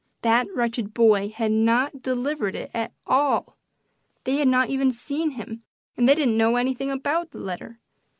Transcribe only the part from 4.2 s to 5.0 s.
They had not even